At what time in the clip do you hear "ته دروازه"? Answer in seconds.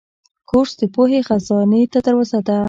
1.91-2.39